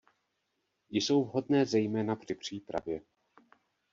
Jsou 0.89 1.25
vhodné 1.25 1.65
zejména 1.65 2.15
při 2.15 2.35
přípravě. 2.35 3.01